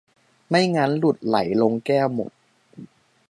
[0.49, 2.31] ไม่งั้นหลุดไหลลงแก้วหมด